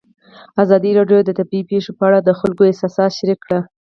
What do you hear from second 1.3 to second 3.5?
طبیعي پېښې په اړه د خلکو احساسات شریک